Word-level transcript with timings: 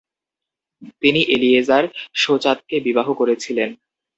তিনি 1.01 1.21
এলিয়েজার 1.35 1.83
শোচাতকে 2.13 2.75
বিবাহ 2.79 3.07
করেছিলেন। 3.13 3.69